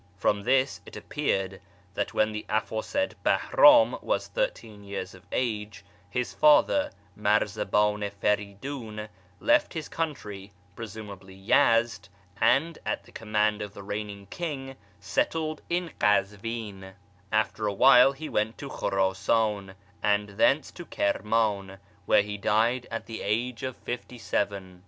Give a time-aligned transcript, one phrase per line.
[0.19, 1.61] Prom this it appeared
[1.93, 9.07] that when the aforesaid Bahram was thirteen years of age, his father, Marzaban i Feridun,
[9.39, 12.09] left his country (presumably Yezd),
[12.41, 16.93] and, at the command of the reigning King, settled in Kazvin,
[17.31, 21.77] After a while he went to ELhurasan, and thence to Kirman,
[22.07, 24.79] where he died at the age of yEZD 393 fifty seven.